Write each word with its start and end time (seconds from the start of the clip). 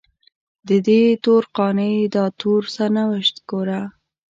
ددې 0.67 1.01
تور 1.23 1.43
قانع 1.57 1.93
داتور 2.15 2.61
سرنوشت 2.75 3.35
ګوره 3.49 3.81